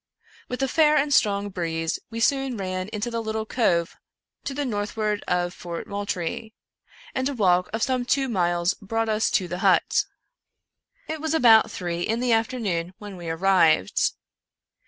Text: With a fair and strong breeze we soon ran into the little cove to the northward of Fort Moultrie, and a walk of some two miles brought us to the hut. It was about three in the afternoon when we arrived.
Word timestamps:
With 0.49 0.63
a 0.63 0.67
fair 0.67 0.97
and 0.97 1.13
strong 1.13 1.49
breeze 1.49 1.99
we 2.09 2.19
soon 2.19 2.57
ran 2.57 2.87
into 2.89 3.11
the 3.11 3.21
little 3.21 3.45
cove 3.45 3.97
to 4.45 4.55
the 4.55 4.65
northward 4.65 5.23
of 5.27 5.53
Fort 5.53 5.85
Moultrie, 5.85 6.55
and 7.13 7.29
a 7.29 7.35
walk 7.35 7.69
of 7.71 7.83
some 7.83 8.03
two 8.03 8.27
miles 8.27 8.73
brought 8.81 9.09
us 9.09 9.29
to 9.29 9.47
the 9.47 9.59
hut. 9.59 10.05
It 11.07 11.21
was 11.21 11.35
about 11.35 11.69
three 11.69 12.01
in 12.01 12.19
the 12.19 12.31
afternoon 12.33 12.95
when 12.97 13.15
we 13.15 13.29
arrived. 13.29 14.13